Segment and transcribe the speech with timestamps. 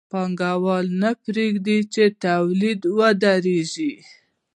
[0.11, 3.93] پانګوال نه پرېږدي چې تولید ودرېږي